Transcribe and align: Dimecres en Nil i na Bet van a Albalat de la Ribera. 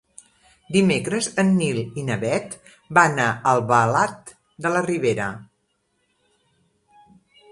Dimecres 0.75 1.27
en 1.43 1.51
Nil 1.57 1.81
i 1.81 2.05
na 2.07 2.15
Bet 2.23 2.55
van 2.99 3.21
a 3.27 3.27
Albalat 3.53 4.33
de 4.67 4.71
la 4.77 4.83
Ribera. 4.89 5.27